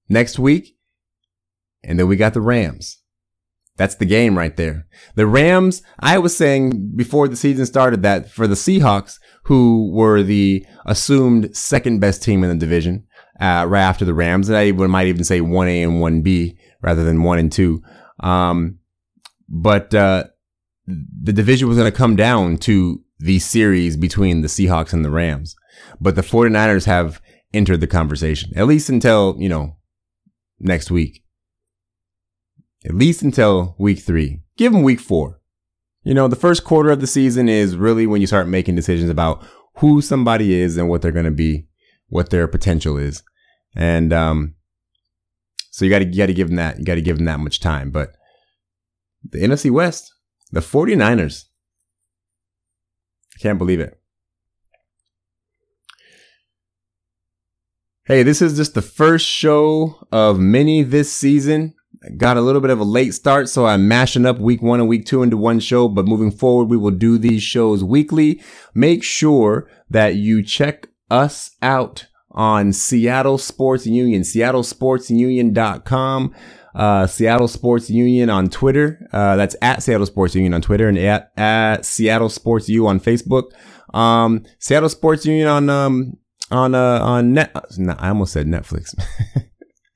next 0.08 0.38
week. 0.38 0.76
And 1.84 1.98
then 1.98 2.08
we 2.08 2.16
got 2.16 2.34
the 2.34 2.40
Rams. 2.40 3.00
That's 3.76 3.94
the 3.94 4.06
game 4.06 4.36
right 4.36 4.56
there. 4.56 4.86
The 5.14 5.26
Rams, 5.26 5.82
I 6.00 6.18
was 6.18 6.36
saying 6.36 6.92
before 6.96 7.28
the 7.28 7.36
season 7.36 7.66
started 7.66 8.02
that 8.02 8.30
for 8.30 8.46
the 8.46 8.54
Seahawks, 8.54 9.18
who 9.44 9.92
were 9.92 10.22
the 10.22 10.64
assumed 10.86 11.54
second 11.54 12.00
best 12.00 12.22
team 12.22 12.42
in 12.42 12.50
the 12.50 12.56
division, 12.56 13.06
uh, 13.38 13.66
right 13.68 13.82
after 13.82 14.04
the 14.04 14.14
Rams, 14.14 14.48
and 14.48 14.56
I 14.56 14.66
even, 14.66 14.90
might 14.90 15.08
even 15.08 15.24
say 15.24 15.40
1A 15.40 15.84
and 15.84 16.24
1B 16.24 16.56
rather 16.80 17.04
than 17.04 17.22
1 17.22 17.38
and 17.38 17.52
2. 17.52 17.82
Um, 18.20 18.78
but, 19.48 19.94
uh, 19.94 20.24
the 20.86 21.32
division 21.32 21.68
was 21.68 21.76
going 21.76 21.90
to 21.90 21.96
come 21.96 22.16
down 22.16 22.56
to 22.58 23.02
the 23.18 23.38
series 23.38 23.96
between 23.96 24.42
the 24.42 24.48
Seahawks 24.48 24.92
and 24.92 25.04
the 25.04 25.10
Rams. 25.10 25.56
But 26.00 26.14
the 26.14 26.22
49ers 26.22 26.84
have 26.86 27.20
entered 27.52 27.80
the 27.80 27.86
conversation, 27.86 28.52
at 28.56 28.66
least 28.66 28.88
until, 28.88 29.36
you 29.38 29.48
know, 29.48 29.76
next 30.58 30.90
week 30.90 31.22
at 32.86 32.94
least 32.94 33.22
until 33.22 33.74
week 33.78 33.98
three. 33.98 34.40
Give 34.56 34.72
them 34.72 34.82
week 34.82 35.00
four. 35.00 35.40
You 36.04 36.14
know, 36.14 36.28
the 36.28 36.36
first 36.36 36.64
quarter 36.64 36.90
of 36.90 37.00
the 37.00 37.06
season 37.06 37.48
is 37.48 37.76
really 37.76 38.06
when 38.06 38.20
you 38.20 38.28
start 38.28 38.46
making 38.46 38.76
decisions 38.76 39.10
about 39.10 39.44
who 39.78 40.00
somebody 40.00 40.54
is 40.54 40.76
and 40.76 40.88
what 40.88 41.02
they're 41.02 41.10
going 41.10 41.24
to 41.24 41.32
be, 41.32 41.66
what 42.08 42.30
their 42.30 42.46
potential 42.46 42.96
is. 42.96 43.22
And, 43.74 44.12
um, 44.12 44.54
so 45.72 45.84
you 45.84 45.90
got 45.90 45.98
to, 45.98 46.06
you 46.06 46.16
got 46.16 46.26
to 46.26 46.34
give 46.34 46.46
them 46.46 46.56
that, 46.56 46.78
you 46.78 46.84
got 46.84 46.94
to 46.94 47.02
give 47.02 47.16
them 47.16 47.26
that 47.26 47.40
much 47.40 47.60
time. 47.60 47.90
But 47.90 48.12
the 49.28 49.40
NFC 49.40 49.70
West, 49.70 50.14
the 50.52 50.60
49ers, 50.60 51.42
I 51.42 51.45
can't 53.38 53.58
believe 53.58 53.80
it. 53.80 53.98
Hey, 58.04 58.22
this 58.22 58.40
is 58.40 58.56
just 58.56 58.74
the 58.74 58.82
first 58.82 59.26
show 59.26 60.06
of 60.12 60.38
many 60.38 60.82
this 60.82 61.12
season 61.12 61.74
I 62.04 62.10
got 62.10 62.36
a 62.36 62.40
little 62.40 62.60
bit 62.60 62.70
of 62.70 62.78
a 62.78 62.84
late 62.84 63.14
start, 63.14 63.48
so 63.48 63.66
I'm 63.66 63.88
mashing 63.88 64.26
up 64.26 64.38
week 64.38 64.62
one 64.62 64.78
and 64.80 64.88
week 64.88 65.06
two 65.06 65.22
into 65.22 65.36
one 65.36 65.60
show. 65.60 65.88
But 65.88 66.06
moving 66.06 66.30
forward, 66.30 66.66
we 66.66 66.76
will 66.76 66.92
do 66.92 67.18
these 67.18 67.42
shows 67.42 67.82
weekly. 67.82 68.40
Make 68.74 69.02
sure 69.02 69.68
that 69.90 70.14
you 70.16 70.42
check 70.42 70.88
us 71.10 71.56
out 71.62 72.06
on 72.30 72.72
Seattle 72.72 73.38
Sports 73.38 73.86
Union, 73.86 74.22
seattlesportsunion.com, 74.22 76.34
uh, 76.76 77.06
Seattle 77.06 77.48
Sports 77.48 77.88
Union 77.88 78.28
on 78.28 78.48
Twitter. 78.48 79.08
Uh, 79.12 79.36
that's 79.36 79.56
at 79.62 79.82
Seattle 79.82 80.06
Sports 80.06 80.34
Union 80.34 80.52
on 80.52 80.60
Twitter 80.60 80.88
and 80.88 80.98
at, 80.98 81.32
at 81.36 81.86
Seattle 81.86 82.28
Sports 82.28 82.68
U 82.68 82.86
on 82.86 83.00
Facebook. 83.00 83.44
Um, 83.94 84.44
Seattle 84.58 84.90
Sports 84.90 85.24
Union 85.24 85.48
on, 85.48 85.70
um, 85.70 86.18
on, 86.50 86.74
uh, 86.74 87.00
on 87.00 87.32
net, 87.32 87.56
I 87.98 88.08
almost 88.08 88.34
said 88.34 88.46
Netflix. 88.46 88.94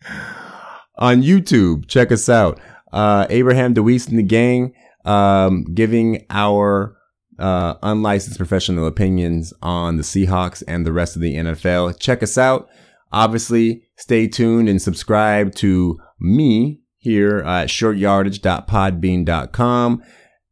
on 0.99 1.23
YouTube. 1.23 1.87
Check 1.87 2.11
us 2.11 2.31
out. 2.31 2.59
Uh, 2.93 3.27
Abraham 3.29 3.75
DeWeese 3.75 4.09
and 4.09 4.19
the 4.19 4.23
gang, 4.23 4.75
um, 5.05 5.64
giving 5.75 6.25
our, 6.31 6.97
uh, 7.38 7.75
unlicensed 7.83 8.38
professional 8.38 8.87
opinions 8.87 9.53
on 9.62 9.97
the 9.97 10.03
Seahawks 10.03 10.62
and 10.66 10.87
the 10.87 10.93
rest 10.93 11.14
of 11.14 11.23
the 11.23 11.35
NFL. 11.35 12.01
Check 12.01 12.23
us 12.23 12.38
out. 12.38 12.71
Obviously, 13.12 13.83
stay 13.96 14.29
tuned 14.29 14.68
and 14.68 14.81
subscribe 14.81 15.53
to 15.57 15.99
me 16.20 16.83
here 16.99 17.38
at 17.38 17.66
shortyardage.podbean.com. 17.68 20.03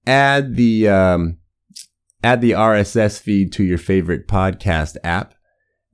Add 0.07 0.57
the, 0.57 0.88
um, 0.88 1.38
add 2.23 2.40
the 2.40 2.53
RSS 2.53 3.21
feed 3.21 3.53
to 3.53 3.64
your 3.64 3.77
favorite 3.79 4.27
podcast 4.27 4.97
app 5.05 5.35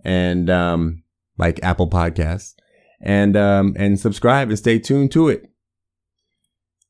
and, 0.05 0.49
um, 0.49 1.03
like 1.37 1.59
Apple 1.63 1.91
Podcasts 1.91 2.55
and 3.05 3.37
um, 3.37 3.75
and 3.77 4.01
subscribe 4.01 4.49
and 4.49 4.59
stay 4.59 4.79
tuned 4.79 5.13
to 5.13 5.29
it. 5.29 5.47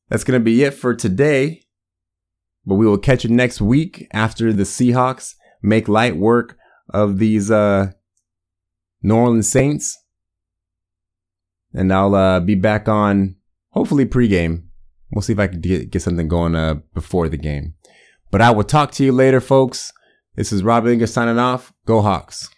That's 0.09 0.23
gonna 0.23 0.39
be 0.39 0.63
it 0.63 0.73
for 0.73 0.95
today. 0.95 1.61
But 2.65 2.75
we 2.75 2.87
will 2.87 2.97
catch 2.97 3.23
you 3.23 3.29
next 3.29 3.61
week 3.61 4.07
after 4.11 4.51
the 4.51 4.63
Seahawks 4.63 5.35
make 5.61 5.87
light 5.87 6.17
work 6.17 6.57
of 6.89 7.19
these 7.19 7.51
uh, 7.51 7.91
New 9.05 9.15
Orleans 9.15 9.47
Saints. 9.47 10.03
And 11.73 11.93
I'll 11.93 12.15
uh, 12.15 12.39
be 12.39 12.55
back 12.55 12.87
on 12.87 13.35
hopefully 13.69 14.05
pregame. 14.05 14.63
We'll 15.11 15.21
see 15.21 15.33
if 15.33 15.39
I 15.39 15.47
can 15.47 15.61
get, 15.61 15.91
get 15.91 16.01
something 16.01 16.27
going 16.27 16.55
uh, 16.55 16.75
before 16.93 17.29
the 17.29 17.37
game. 17.37 17.75
But 18.31 18.41
I 18.41 18.49
will 18.49 18.63
talk 18.63 18.91
to 18.93 19.05
you 19.05 19.11
later, 19.11 19.39
folks. 19.39 19.93
This 20.35 20.51
is 20.51 20.63
Rob 20.63 20.85
Linger 20.85 21.05
signing 21.05 21.37
off. 21.37 21.71
Go 21.85 22.01
Hawks. 22.01 22.49